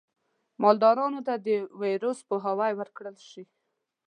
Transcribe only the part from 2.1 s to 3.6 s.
پوهاوی ورکړل شي.